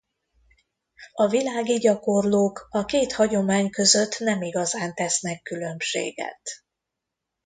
A 1.13 1.27
világi 1.27 1.77
gyakorlók 1.77 2.67
a 2.69 2.85
két 2.85 3.13
hagyomány 3.13 3.69
között 3.69 4.19
nem 4.19 4.41
igazán 4.41 4.93
tesznek 4.93 5.41
különbséget. 5.41 6.41